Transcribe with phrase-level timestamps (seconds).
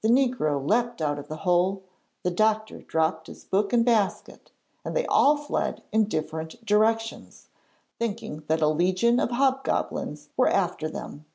[0.00, 1.82] The negro leaped out of the hole,
[2.22, 4.50] the doctor dropped his book and basket,
[4.86, 7.48] and they all fled in different directions,
[7.98, 11.26] thinking that a legion of hobgoblins were after them.